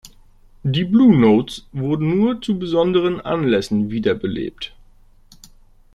Die 0.63 0.83
"Blue 0.83 1.15
Notes" 1.15 1.67
wurden 1.73 2.17
nur 2.17 2.41
zu 2.41 2.57
besonderen 2.57 3.19
Anlässen 3.21 3.91
wiederbelebt. 3.91 4.75